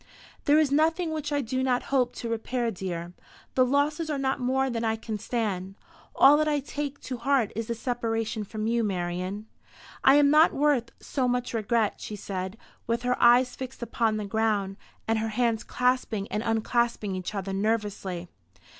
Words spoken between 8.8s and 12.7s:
Marian." "I am not worth so much regret," she said,